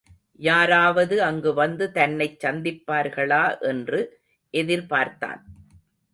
யாராவது 0.39 1.23
அங்கு 1.23 1.53
வந்து 1.53 1.91
தன்னைச் 1.91 2.45
சந்திப்பார்களா 2.45 3.61
என்று 3.61 4.01
எதிர்பார்த்தான். 4.53 5.41